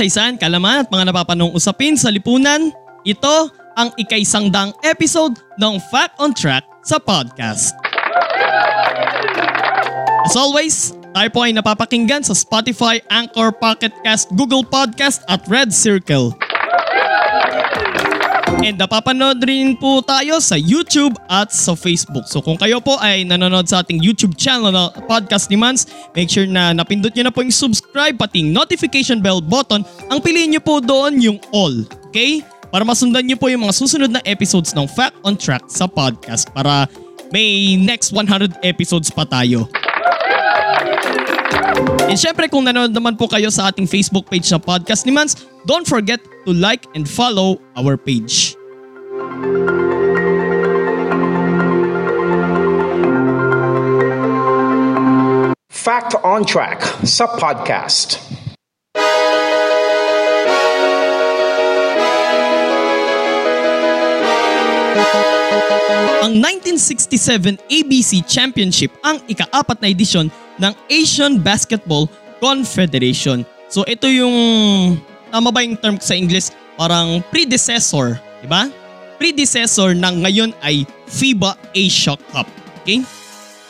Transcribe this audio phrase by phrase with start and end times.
[0.00, 2.72] Kasaysayan, kalaman at mga napapanong usapin sa lipunan,
[3.04, 3.36] ito
[3.76, 7.76] ang ikaisangdang episode ng Fact on Track sa podcast.
[10.24, 15.68] As always, tayo po ay napapakinggan sa Spotify, Anchor, Pocket Cast, Google Podcast at Red
[15.68, 16.32] Circle.
[18.58, 22.26] And napapanood rin po tayo sa YouTube at sa Facebook.
[22.26, 25.86] So kung kayo po ay nanonood sa ating YouTube channel na Podcast ni Mans,
[26.18, 29.86] make sure na napindot nyo na po yung subscribe pati yung notification bell button.
[30.10, 31.86] Ang piliin nyo po doon yung all.
[32.10, 32.42] Okay?
[32.70, 36.50] Para masundan nyo po yung mga susunod na episodes ng Fact on Track sa podcast
[36.50, 36.90] para
[37.30, 39.70] may next 100 episodes pa tayo.
[42.10, 45.46] And syempre kung nanonood naman po kayo sa ating Facebook page na Podcast ni Mans,
[45.62, 48.58] don't forget to like and follow our page.
[55.70, 58.18] Fact on Track sa podcast.
[66.26, 70.26] Ang 1967 ABC Championship ang ikaapat na edisyon
[70.60, 72.06] ng Asian Basketball
[72.38, 73.42] Confederation.
[73.72, 74.34] So ito yung,
[75.32, 76.52] tama ba yung term sa English?
[76.76, 78.68] Parang predecessor, di ba?
[79.20, 82.48] Predecessor ng ngayon ay FIBA Asia Cup.
[82.80, 83.04] Okay?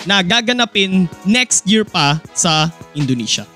[0.07, 3.47] Na gaganapin next year pa sa Indonesia.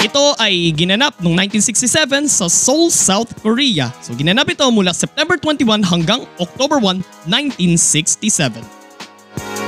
[0.00, 3.92] Ito ay ginanap noong 1967 sa Seoul, South Korea.
[4.00, 8.79] So ginanap ito mula September 21 hanggang October 1, 1967.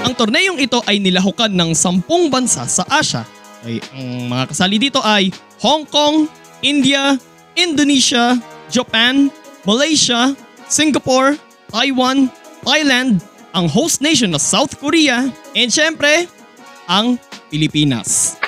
[0.02, 3.22] Ang torneyong ito ay nilahukan ng sampung bansa sa Asia.
[3.62, 5.30] Ay, ang mga kasali dito ay
[5.62, 6.26] Hong Kong,
[6.58, 7.14] India,
[7.54, 8.34] Indonesia,
[8.66, 9.30] Japan,
[9.62, 10.34] Malaysia,
[10.66, 11.38] Singapore,
[11.70, 12.26] Taiwan,
[12.66, 13.22] Thailand,
[13.54, 16.26] ang host nation na South Korea, and syempre,
[16.90, 17.14] ang
[17.52, 18.40] Pilipinas.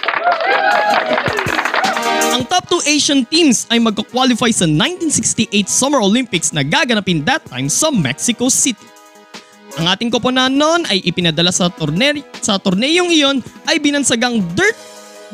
[2.34, 7.70] Ang top 2 Asian teams ay magka-qualify sa 1968 Summer Olympics na gaganapin that time
[7.70, 8.93] sa Mexico City.
[9.74, 14.78] Ang ating koponan noon ay ipinadala sa torneo sa torneyong iyon ay binansagang dirt,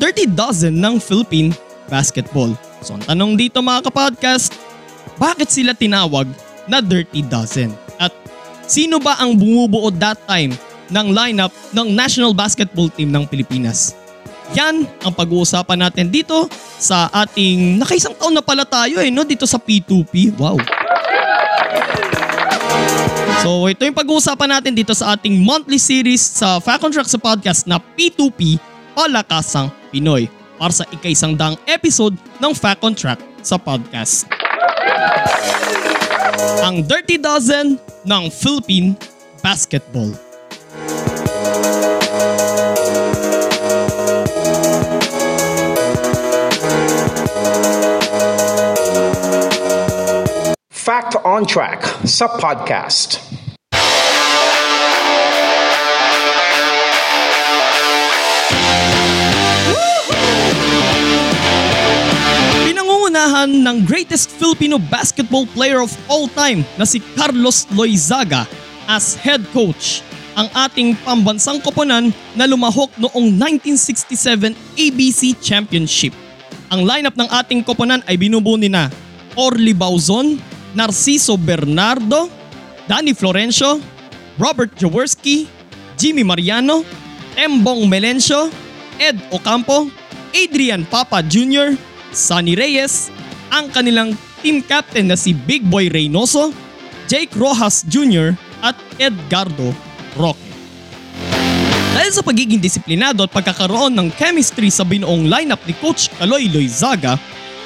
[0.01, 1.53] dirty dozen ng Philippine
[1.85, 2.49] basketball.
[2.81, 4.57] So ang tanong dito mga kapodcast,
[5.21, 6.25] bakit sila tinawag
[6.65, 7.69] na dirty dozen?
[8.01, 8.09] At
[8.65, 10.57] sino ba ang bumubuo that time
[10.89, 13.93] ng lineup ng national basketball team ng Pilipinas?
[14.57, 16.49] Yan ang pag-uusapan natin dito
[16.81, 20.33] sa ating nakaisang taon na pala tayo eh no dito sa P2P.
[20.41, 20.57] Wow.
[23.41, 27.17] So ito yung pag-uusapan natin dito sa ating monthly series sa Fact on Track sa
[27.17, 28.61] podcast na P2P
[28.93, 30.29] Palakasang Pinoy
[30.61, 34.29] para sa ikaisang daang episode ng Fact on Track sa podcast.
[36.61, 38.93] Ang Dirty Dozen ng Philippine
[39.41, 40.13] Basketball.
[50.91, 53.15] Fact on Track sa podcast.
[62.67, 68.43] Pinangungunahan ng greatest Filipino basketball player of all time na si Carlos Loizaga
[68.91, 70.03] as head coach
[70.35, 76.11] ang ating pambansang koponan na lumahok noong 1967 ABC Championship.
[76.67, 78.91] Ang lineup ng ating koponan ay binubuo ni na
[79.39, 80.35] Orly Bauzon,
[80.73, 82.29] Narciso Bernardo,
[82.87, 83.79] Danny Florencio,
[84.39, 85.47] Robert Jaworski,
[85.99, 86.83] Jimmy Mariano,
[87.35, 88.51] Tembong Melencio,
[88.99, 89.89] Ed Ocampo,
[90.31, 91.75] Adrian Papa Jr.,
[92.11, 93.11] Sonny Reyes,
[93.51, 96.51] ang kanilang team captain na si Big Boy Reynoso,
[97.07, 98.35] Jake Rojas Jr.
[98.63, 99.75] at Edgardo
[100.15, 100.39] Roque.
[101.91, 107.19] Dahil sa pagiging disiplinado at pagkakaroon ng chemistry sa binuong lineup ni Coach Kaloy Loizaga,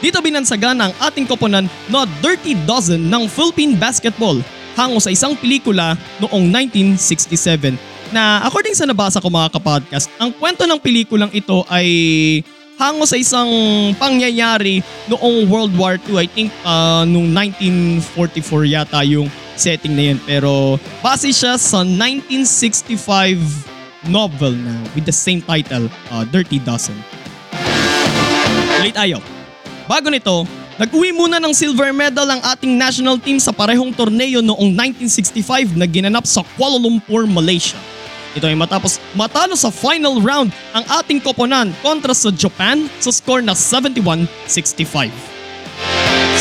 [0.06, 4.38] dito binansagan ang ating koponan na Dirty Dozen ng Philippine Basketball
[4.78, 7.74] hango sa isang pelikula noong 1967
[8.14, 11.90] na according sa nabasa ko mga kapodcast, ang kwento ng pelikulang ito ay
[12.78, 13.50] hango sa isang
[13.98, 16.22] pangyayari noong World War II.
[16.22, 17.34] I think uh, noong
[18.06, 19.26] 1944 yata yung
[19.58, 20.22] setting na yun.
[20.22, 26.94] Pero base siya sa 1965 novel na with the same title, uh, Dirty Dozen.
[28.78, 29.35] Tuloy tayo.
[29.86, 30.50] Bago nito,
[30.82, 35.86] nag-uwi muna ng silver medal ang ating national team sa parehong torneo noong 1965 na
[35.86, 37.78] ginanap sa Kuala Lumpur, Malaysia.
[38.34, 43.46] Ito ay matapos matalo sa final round ang ating koponan kontra sa Japan sa score
[43.46, 45.14] na 71-65.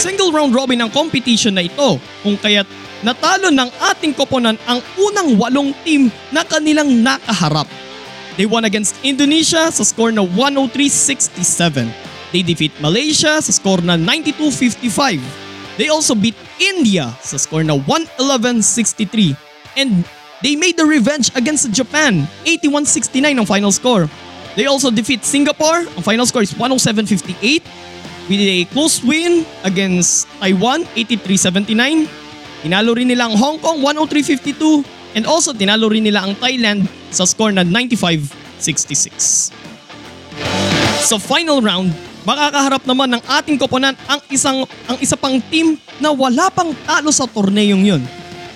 [0.00, 2.67] Single round robin ang competition na ito kung kaya't
[3.05, 7.69] natalo ng ating koponan ang unang walong team na kanilang nakaharap.
[8.40, 12.13] They won against Indonesia sa score na 103-67.
[12.35, 15.23] They defeat Malaysia sa score na 92-55.
[15.79, 19.39] They also beat India sa score na 111-63.
[19.79, 20.03] And
[20.43, 24.11] they made the revenge against Japan, 81-69 ang final score.
[24.59, 27.63] They also defeat Singapore, ang final score is 107-58
[28.27, 32.11] with a close win against Taiwan 83-79.
[32.67, 34.83] Tinalo rin nila ang Hong Kong 103-52
[35.15, 39.55] and also tinalo rin nila ang Thailand sa score na 95-66.
[41.05, 46.11] Sa final round, makakaharap naman ng ating koponan ang isang ang isa pang team na
[46.11, 48.03] wala pang talo sa torneyong yun.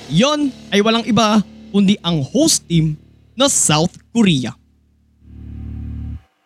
[0.09, 2.97] Yon ay walang iba kundi ang host team
[3.37, 4.57] na South Korea.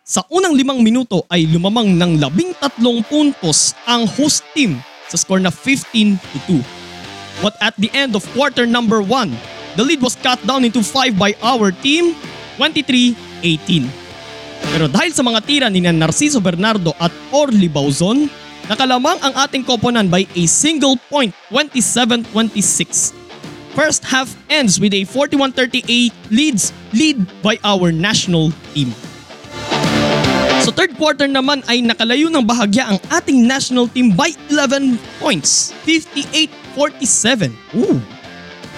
[0.03, 4.77] Sa unang limang minuto ay lumamang ng labing tatlong puntos ang host team
[5.07, 7.41] sa score na 15 to 2.
[7.41, 11.15] But at the end of quarter number 1, the lead was cut down into 5
[11.17, 12.13] by our team,
[12.59, 14.02] 23-18.
[14.71, 18.31] Pero dahil sa mga tira ni Narciso Bernardo at Orly Bauzon,
[18.71, 23.11] nakalamang ang ating koponan by a single point, 27-26.
[23.73, 28.93] First half ends with a 41-38 leads lead by our national team.
[30.63, 35.75] Sa third quarter naman ay nakalayo ng bahagya ang ating national team by 11 points,
[35.83, 37.51] 58-47.
[37.75, 37.99] Ooh.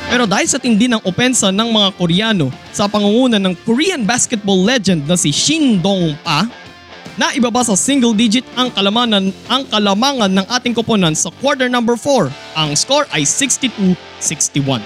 [0.09, 5.09] Pero dahil sa tindi ng opensa ng mga Koreano sa pangunguna ng Korean basketball legend
[5.09, 6.45] na si Shin Dong-pa,
[7.15, 11.95] na ibaba sa single digit ang kalamanan ang kalamangan ng ating koponan sa quarter number
[11.95, 12.27] 4.
[12.59, 14.83] Ang score ay 62-61.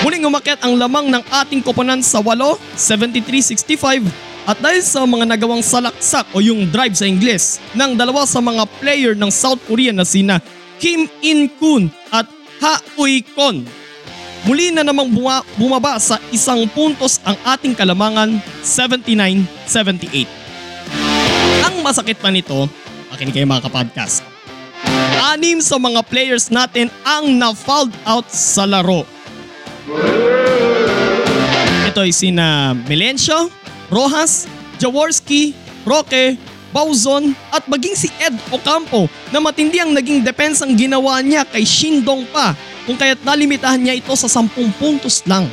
[0.00, 4.08] Muling umakyat ang lamang ng ating koponan sa 8, 73-65
[4.46, 8.64] at dahil sa mga nagawang salaksak o yung drive sa Ingles ng dalawa sa mga
[8.80, 10.40] player ng South Korea na sina
[10.80, 13.68] Kim In-kun at Ha Uy-kon,
[14.46, 20.30] muli na namang buma- bumaba sa isang puntos ang ating kalamangan 79-78.
[21.66, 22.70] Ang masakit pa nito,
[23.10, 24.22] makinig kayo mga kapodcast,
[25.34, 29.02] anim sa mga players natin ang na-fouled out sa laro.
[31.86, 33.50] Ito ay sina Melencio,
[33.90, 34.46] Rojas,
[34.78, 36.38] Jaworski, Roque,
[36.76, 42.28] Bauzon at maging si Ed Ocampo na matindi ang naging depensang ginawa niya kay Shindong
[42.28, 42.52] pa
[42.84, 45.48] kung kaya't nalimitahan niya ito sa 10 puntos lang.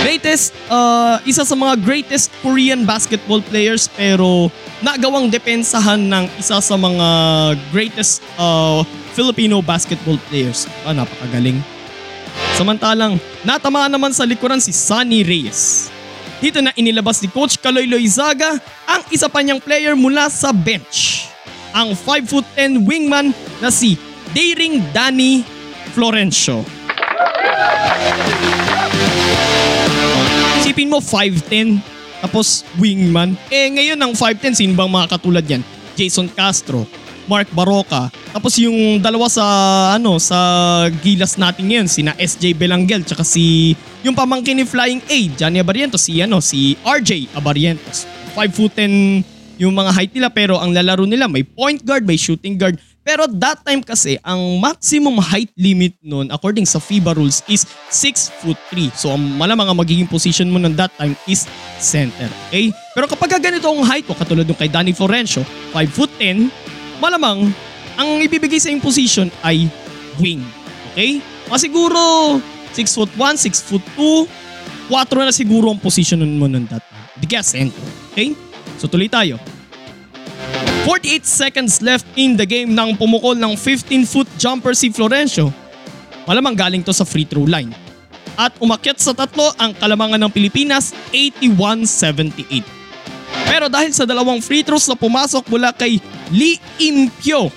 [0.00, 4.48] Greatest, uh, isa sa mga greatest Korean basketball players pero
[4.80, 7.08] nagawang depensahan ng isa sa mga
[7.68, 8.80] greatest uh,
[9.12, 10.64] Filipino basketball players.
[10.88, 11.60] Ah, napakagaling.
[12.56, 15.92] Samantalang, natamaan naman sa likuran si Sunny Reyes.
[16.36, 21.24] Dito na inilabas ni Coach Kaloy Loizaga ang isa pa niyang player mula sa bench.
[21.72, 23.96] Ang 5'10 wingman na si
[24.36, 25.40] Daring Danny
[25.96, 26.60] Florencio.
[30.60, 31.80] Isipin mo 5'10
[32.20, 33.32] tapos wingman.
[33.48, 35.64] Eh ngayon ang 5'10 sino bang mga katulad yan?
[35.96, 36.84] Jason Castro,
[37.24, 39.44] Mark Baroka, tapos yung dalawa sa
[39.96, 40.36] ano sa
[41.00, 43.72] gilas natin ngayon, sina SJ Belangel tsaka si
[44.06, 48.06] yung pamangkin ni Flying A, Johnny Abarientos, si ano si RJ Abarientos.
[48.38, 52.14] 5 foot 10 yung mga height nila pero ang lalaro nila may point guard, may
[52.14, 52.78] shooting guard.
[53.06, 58.30] Pero that time kasi ang maximum height limit nun according sa FIBA rules is 6
[58.42, 58.94] foot 3.
[58.94, 61.50] So ang malamang ang magiging position mo nun that time is
[61.82, 62.30] center.
[62.50, 62.70] Okay?
[62.94, 65.42] Pero kapag ganito ang height mo katulad nung kay Danny Florencio,
[65.74, 66.46] 5 foot 10,
[67.02, 67.50] malamang
[67.98, 69.66] ang ibibigay sa yung position ay
[70.22, 70.42] wing.
[70.94, 71.18] Okay?
[71.46, 72.02] Mga siguro
[72.76, 74.28] 6 foot 1, 6 foot 2,
[74.92, 77.06] 4 na siguro ang position mo nun that time.
[77.16, 77.80] Di kaya center.
[78.12, 78.36] Okay?
[78.76, 79.40] So tuloy tayo.
[80.84, 85.50] 48 seconds left in the game nang pumukol ng 15-foot jumper si Florencio.
[86.28, 87.74] Malamang galing to sa free throw line.
[88.38, 92.62] At umakyat sa tatlo ang kalamangan ng Pilipinas 81-78.
[93.50, 95.98] Pero dahil sa dalawang free throws na pumasok mula kay
[96.30, 97.50] Lee Impyo,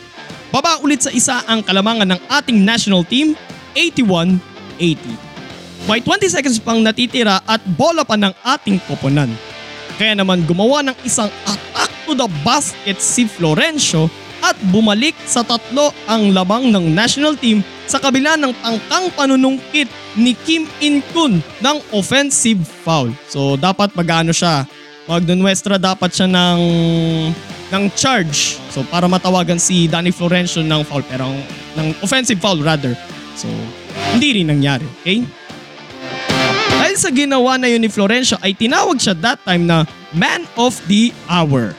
[0.50, 3.38] baba ulit sa isa ang kalamangan ng ating national team
[4.80, 5.88] 81-80.
[5.88, 9.32] May 20 seconds pang natitira at bola pa ng ating koponan.
[10.00, 14.08] Kaya naman gumawa ng isang attack to the basket si Florencio
[14.40, 17.60] at bumalik sa tatlo ang lamang ng national team
[17.90, 23.12] sa kabila ng tangkang panunungkit ni Kim In-kun ng offensive foul.
[23.28, 24.64] So dapat magano siya,
[25.10, 26.62] magdonwestra dapat siya ng
[27.70, 28.58] ng charge.
[28.72, 31.28] So para matawagan si Danny Florencio ng foul pero
[31.76, 32.96] ng offensive foul rather.
[33.36, 33.50] So
[34.16, 35.22] hindi rin nangyari, okay?
[36.80, 39.86] Dahil sa ginawa na yun ni Florencio ay tinawag siya that time na
[40.16, 41.78] Man of the Hour.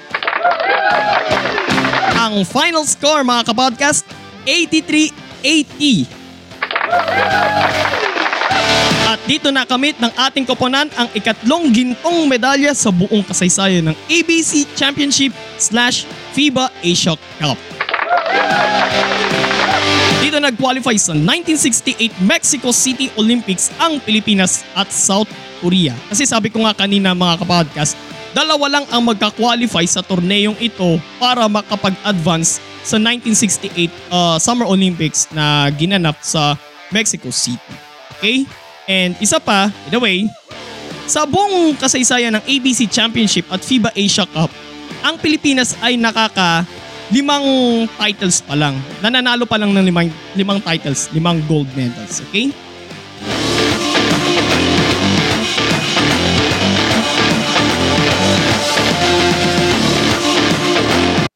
[2.21, 4.07] Ang final score mga kapodcast,
[4.47, 6.07] 83-80.
[9.11, 14.71] At dito nakamit ng ating koponan ang ikatlong gintong medalya sa buong kasaysayan ng ABC
[14.79, 17.59] Championship slash FIBA Asia Cup.
[20.21, 25.97] Dito nag-qualify sa 1968 Mexico City Olympics ang Pilipinas at South Korea.
[26.07, 27.99] Kasi sabi ko nga kanina mga kapodcast,
[28.31, 35.69] dalawa lang ang magka-qualify sa torneyong ito para makapag-advance sa 1968 uh, Summer Olympics na
[35.75, 36.55] ginanap sa
[36.95, 37.75] Mexico City.
[38.19, 38.47] Okay?
[38.91, 40.19] And isa pa, by the way,
[41.11, 44.51] sa buong kasaysayan ng ABC Championship at FIBA Asia Cup,
[45.03, 46.63] ang Pilipinas ay nakaka
[47.11, 47.45] limang
[47.99, 48.79] titles pa lang.
[49.03, 52.23] Nananalo pa lang ng limang, limang titles, limang gold medals.
[52.31, 52.55] Okay?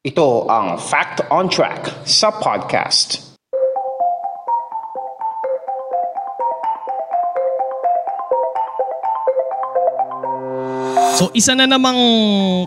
[0.04, 3.34] Ito ang Fact on Track sa podcast.
[11.14, 11.98] So isa na namang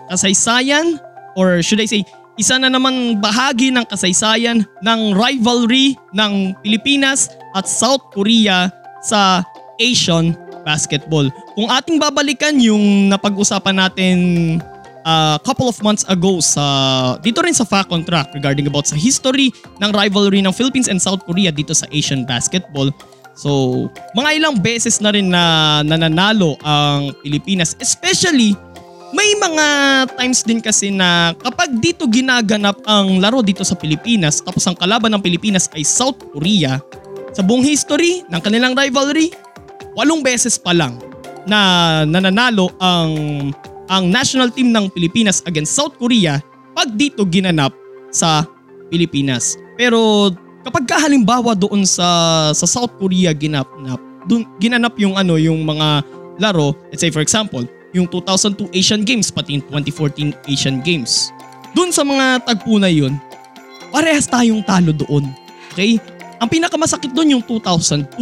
[0.08, 1.00] kasaysayan
[1.36, 2.04] or should I say
[2.38, 8.70] isa na naman bahagi ng kasaysayan ng rivalry ng Pilipinas at South Korea
[9.02, 9.42] sa
[9.82, 11.34] Asian basketball.
[11.58, 14.18] Kung ating babalikan yung napag-usapan natin
[15.08, 16.62] a uh, couple of months ago sa
[17.24, 21.00] dito rin sa Fact on Track regarding about sa history ng rivalry ng Philippines and
[21.00, 22.92] South Korea dito sa Asian basketball.
[23.38, 23.86] So,
[24.18, 27.78] mga ilang beses na rin na nananalo ang Pilipinas.
[27.78, 28.58] Especially,
[29.16, 29.66] may mga
[30.20, 35.14] times din kasi na kapag dito ginaganap ang laro dito sa Pilipinas tapos ang kalaban
[35.16, 36.82] ng Pilipinas ay South Korea,
[37.32, 39.30] sa buong history ng kanilang rivalry,
[39.94, 40.98] walong beses pa lang
[41.46, 43.14] na nananalo ang
[43.88, 46.44] ang national team ng Pilipinas against South Korea
[46.76, 47.72] pag dito ginanap
[48.12, 48.44] sa
[48.92, 49.56] Pilipinas.
[49.80, 50.34] Pero
[50.68, 52.06] kapag halimbawa doon sa
[52.52, 53.70] sa South Korea ginap
[54.28, 56.04] dun, ginanap yung ano yung mga
[56.44, 57.64] laro, let's say for example,
[57.98, 61.34] yung 2002 Asian Games pati yung 2014 Asian Games.
[61.74, 63.18] Doon sa mga tagpo na yun,
[63.90, 65.26] parehas tayong talo doon.
[65.74, 65.98] Okay?
[66.38, 68.14] Ang pinakamasakit doon yung 2002.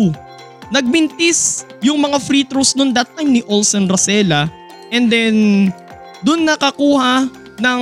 [0.71, 4.49] Nagbintis yung mga free throws noon that time ni Olsen Rosella
[4.89, 5.35] and then
[6.25, 7.81] doon nakakuha ng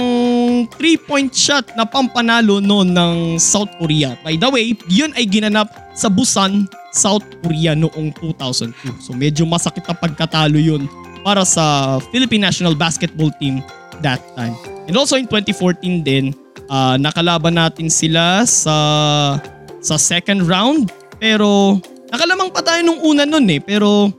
[0.78, 4.14] 3-point shot na pampanalo noon ng South Korea.
[4.22, 9.02] By the way, yun ay ginanap sa Busan, South Korea noong 2002.
[9.02, 10.86] So medyo masakit na pagkatalo yun
[11.24, 13.64] para sa Philippine National Basketball Team
[14.04, 14.54] that time.
[14.86, 16.36] And also in 2014 din,
[16.68, 18.76] uh, nakalaban natin sila sa
[19.80, 20.92] sa second round.
[21.18, 21.80] Pero
[22.12, 23.64] nakalamang pa tayo nung una nun eh.
[23.64, 24.12] Pero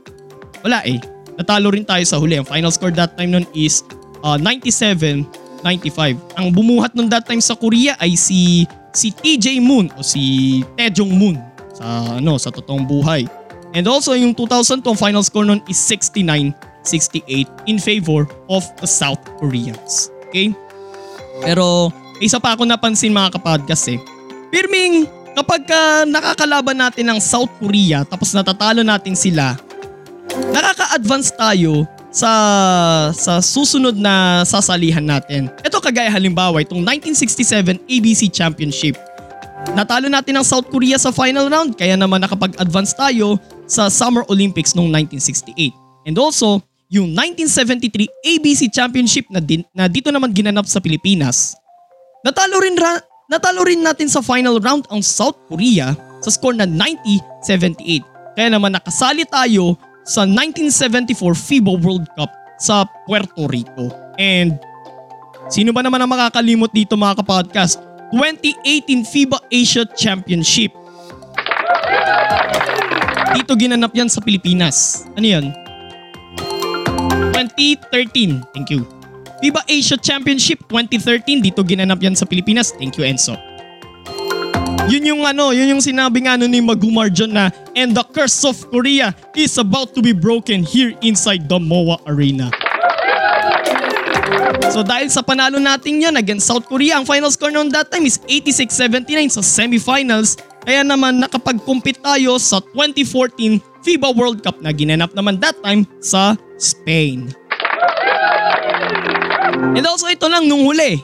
[0.65, 0.97] wala eh.
[1.37, 2.41] Natalo rin tayo sa huli.
[2.41, 3.85] Ang final score that time nun is
[4.25, 5.23] uh, 97
[5.65, 6.17] 95.
[6.37, 11.09] Ang bumuhat nung that time sa Korea ay si si TJ Moon o si Taejong
[11.09, 11.35] Moon
[11.73, 13.25] sa ano sa totoong buhay.
[13.75, 15.81] And also yung 2002 final score nun is
[16.85, 20.13] 69-68 in favor of the South Koreans.
[20.29, 20.53] Okay?
[21.41, 21.89] Pero
[22.23, 23.99] isa pa ako napansin mga kapodcast eh.
[24.53, 29.59] Pirming kapag ka nakakalaban natin ng South Korea tapos natatalo natin sila,
[30.55, 31.83] nakaka-advance tayo
[32.15, 32.31] sa
[33.11, 35.51] sa susunod na sasalihan natin.
[35.67, 38.95] Ito kagaya halimbawa itong 1967 ABC Championship.
[39.75, 43.35] Natalo natin ang South Korea sa final round kaya naman nakapag-advance tayo
[43.67, 45.73] sa Summer Olympics noong 1968.
[46.05, 46.61] And also,
[46.95, 51.59] yung 1973 ABC Championship na, din, na dito naman ginanap sa Pilipinas.
[52.23, 55.91] Natalo rin, ra, natalo rin natin sa final round ang South Korea
[56.23, 58.39] sa score na 90-78.
[58.39, 59.75] Kaya naman nakasali tayo
[60.07, 63.91] sa 1974 FIBA World Cup sa Puerto Rico.
[64.15, 64.55] And
[65.51, 67.83] sino ba naman ang makakalimot dito mga kapodcast?
[68.15, 70.71] 2018 FIBA Asia Championship.
[73.35, 75.03] Dito ginanap yan sa Pilipinas.
[75.19, 75.64] Ano yan?
[77.57, 78.43] 2013.
[78.53, 78.83] Thank you.
[79.43, 81.43] FIBA Asia Championship 2013.
[81.43, 82.71] Dito ginanap yan sa Pilipinas.
[82.75, 83.35] Thank you Enzo.
[84.85, 88.45] Yun yung ano, yun yung sinabi nga ano ni Magumar John na and the curse
[88.45, 92.53] of Korea is about to be broken here inside the MOA Arena.
[94.69, 98.05] So dahil sa panalo natin yun against South Korea, ang final score noon that time
[98.05, 100.37] is 86-79 sa semifinals.
[100.65, 106.37] Kaya naman nakapag-compete tayo sa 2014 FIBA World Cup na ginanap naman that time sa
[106.57, 107.29] Spain.
[109.55, 110.99] And also ito lang nung huli,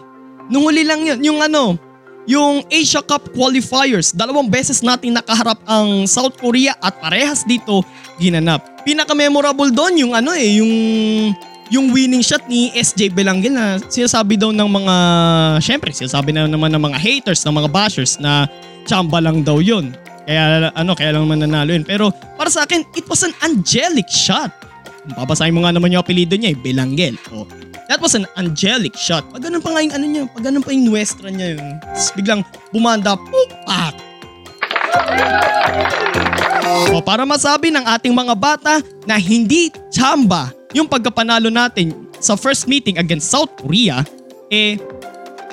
[0.52, 1.80] nung huli lang yun, yung ano,
[2.28, 7.82] yung Asia Cup qualifiers, dalawang beses nating nakaharap ang South Korea at parehas dito
[8.20, 8.84] ginanap.
[8.84, 10.74] Pinaka-memorable doon yung ano eh, yung
[11.72, 14.96] yung winning shot ni SJ Belangil na sinasabi daw ng mga,
[15.64, 18.44] syempre sinasabi na naman ng mga haters, ng mga bashers na
[18.84, 19.96] chamba lang daw yun.
[20.28, 21.88] Kaya ano, kaya lang naman nanalo yun.
[21.88, 24.52] Pero para sa akin, it was an angelic shot.
[25.16, 27.16] Babasahin mo nga naman yung apelido niya eh, Belangel.
[27.32, 27.48] Oh,
[27.92, 29.28] that was an angelic shot.
[29.36, 31.76] Pag ganun pa nga yung ano niya, pag ganun pa yung nuestra niya yun.
[31.84, 34.00] Tapos biglang bumanda, pupak!
[36.96, 42.64] O para masabi ng ating mga bata na hindi chamba yung pagkapanalo natin sa first
[42.72, 44.08] meeting against South Korea,
[44.48, 44.80] eh,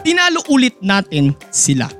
[0.07, 1.91] tinalo ulit natin sila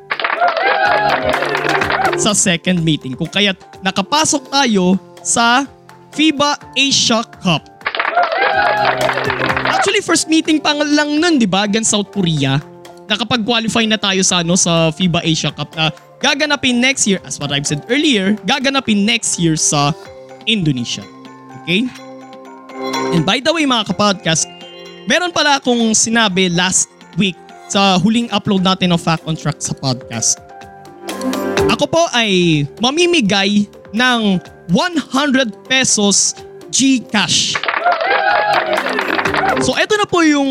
[2.15, 3.19] sa second meeting.
[3.19, 5.67] Kung kaya't nakapasok tayo sa
[6.15, 7.67] FIBA Asia Cup.
[9.69, 12.57] Actually, first meeting pa lang nun, di ba, against South Korea.
[13.09, 17.53] Nakapag-qualify na tayo sa, ano, sa FIBA Asia Cup na gaganapin next year, as what
[17.53, 19.93] I've said earlier, gaganapin next year sa
[20.49, 21.05] Indonesia.
[21.63, 21.85] Okay?
[23.13, 24.49] And by the way mga kapodcast,
[25.05, 26.89] meron pala akong sinabi last
[27.21, 27.37] week
[27.69, 30.41] sa huling upload natin ng Fact on Track sa podcast.
[31.69, 34.41] Ako po ay mamimigay ng
[34.73, 36.33] 100 pesos
[36.69, 37.57] Gcash.
[39.65, 40.51] So eto na po yung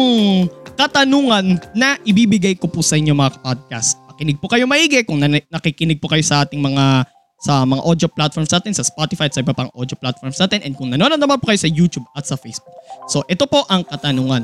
[0.73, 4.01] katanungan na ibibigay ko po sa inyo mga podcast.
[4.09, 7.05] Makinig po kayo maigi kung nakikinig po kayo sa ating mga
[7.37, 10.73] sa mga audio platforms natin, sa Spotify at sa iba pang audio platforms natin and
[10.73, 12.73] kung nanonood naman po kayo sa YouTube at sa Facebook.
[13.05, 14.41] So ito po ang katanungan.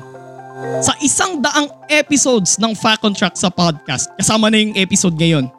[0.86, 5.50] Sa isang daang episodes ng Fact on Track sa podcast, kasama na yung episode ngayon,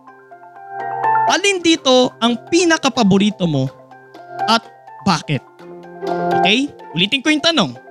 [1.34, 3.66] alin dito ang pinaka-paborito mo
[4.46, 4.62] at
[5.02, 5.42] bakit?
[6.40, 6.70] Okay?
[6.94, 7.83] Ulitin ko yung tanong.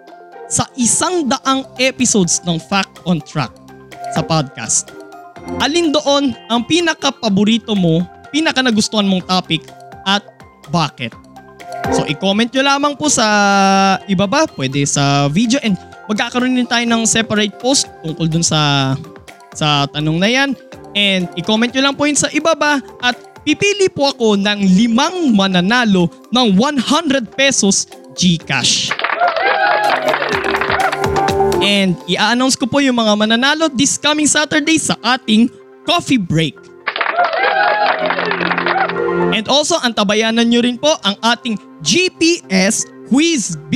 [0.53, 3.49] Sa isang daang episodes ng Fact on Track
[4.13, 4.93] sa podcast,
[5.57, 9.65] alin doon ang pinaka-paborito mo pinaka nagustuhan mong topic
[10.05, 10.21] at
[10.69, 11.09] bakit.
[11.89, 13.25] So i-comment nyo lamang po sa
[14.05, 15.73] ibaba, pwede sa video and
[16.05, 18.93] magkakaroon din tayo ng separate post tungkol dun sa
[19.57, 20.53] sa tanong na yan.
[20.93, 26.13] And i-comment nyo lang po yun sa ibaba at pipili po ako ng limang mananalo
[26.29, 29.02] ng 100 pesos GCash.
[31.63, 35.47] And i-announce ko po yung mga mananalo this coming Saturday sa ating
[35.87, 36.55] coffee break.
[39.33, 43.75] And also, antabayanan nyo rin po ang ating GPS Quiz B.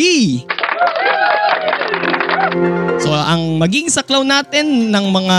[3.02, 5.38] So, ang magiging saklaw natin ng mga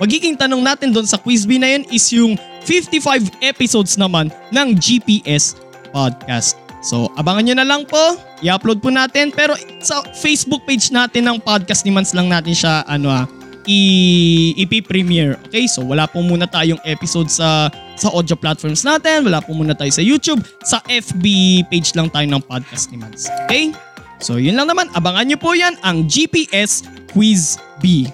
[0.00, 2.34] magiging tanong natin doon sa Quiz B na yun is yung
[2.66, 5.54] 55 episodes naman ng GPS
[5.94, 6.63] Podcast.
[6.84, 8.20] So, abangan nyo na lang po.
[8.44, 9.32] I-upload po natin.
[9.32, 13.24] Pero sa Facebook page natin ng podcast ni Mans lang natin siya ano ah,
[13.64, 15.40] i- ipi-premiere.
[15.48, 15.64] Okay?
[15.64, 19.90] So wala po muna tayong episode sa sa audio platforms natin, wala po muna tayo
[19.94, 21.24] sa YouTube, sa FB
[21.70, 23.30] page lang tayo ng podcast ni Mads.
[23.46, 23.70] Okay?
[24.18, 28.10] So yun lang naman, abangan nyo po yan ang GPS Quiz B.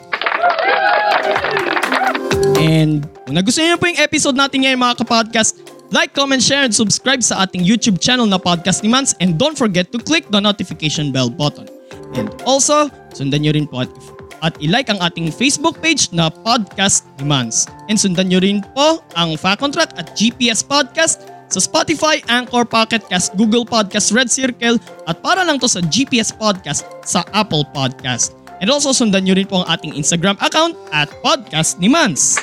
[2.60, 5.56] And kung nagustuhan nyo po yung episode natin ngayon mga kapodcast,
[5.90, 9.58] like, comment, share, and subscribe sa ating YouTube channel na Podcast ni Mans and don't
[9.58, 11.66] forget to click the notification bell button.
[12.14, 13.90] And also, sundan nyo rin po at
[14.40, 17.68] at ilike ang ating Facebook page na Podcast Demands.
[17.92, 22.64] And sundan nyo rin po ang Fact on Track at GPS Podcast sa Spotify, Anchor,
[22.64, 24.78] Pocket Cast, Google Podcast, Red Circle
[25.10, 28.38] at para lang to sa GPS Podcast sa Apple Podcast.
[28.60, 32.40] And also sundan nyo rin po ang ating Instagram account at Podcast ni Mans.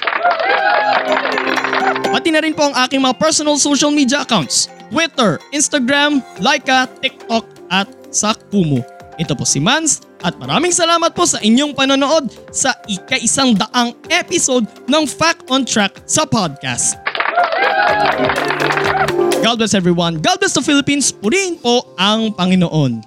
[2.18, 4.74] Pati na rin po ang aking mga personal social media accounts.
[4.90, 8.82] Twitter, Instagram, Laika, TikTok at sa Kumu.
[9.22, 14.66] Ito po si Mans at maraming salamat po sa inyong panonood sa ika-isang daang episode
[14.90, 16.98] ng Fact on Track sa podcast.
[19.46, 20.18] God bless everyone.
[20.18, 21.14] God bless the Philippines.
[21.14, 23.07] Purihin po ang Panginoon.